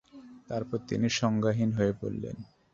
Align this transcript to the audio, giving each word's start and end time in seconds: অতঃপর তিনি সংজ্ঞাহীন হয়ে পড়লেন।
অতঃপর 0.49 0.79
তিনি 0.89 1.07
সংজ্ঞাহীন 1.19 1.69
হয়ে 1.73 1.93
পড়লেন। 2.01 2.37